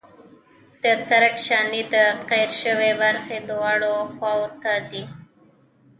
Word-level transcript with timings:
د 0.81 0.83
سرک 1.09 1.35
شانې 1.45 1.81
د 1.93 1.95
قیر 2.29 2.49
شوې 2.61 2.91
برخې 3.03 3.37
دواړو 3.49 3.95
خواو 4.13 4.45
ته 4.61 4.73
دي 4.89 5.03